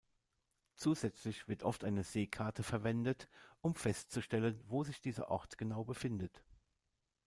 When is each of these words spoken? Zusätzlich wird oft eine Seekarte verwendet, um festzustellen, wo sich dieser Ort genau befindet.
Zusätzlich 0.73 1.47
wird 1.47 1.61
oft 1.61 1.83
eine 1.83 2.03
Seekarte 2.03 2.63
verwendet, 2.63 3.29
um 3.61 3.75
festzustellen, 3.75 4.59
wo 4.65 4.83
sich 4.83 4.99
dieser 4.99 5.29
Ort 5.29 5.59
genau 5.59 5.83
befindet. 5.83 6.41